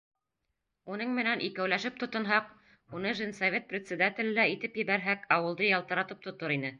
[0.93, 2.49] Уның менән икәүләшеп тотонһаҡ,
[2.99, 6.69] уны женсовет председателе лә итеп ебәрһәк, ауылды ялтыратып тотор ине.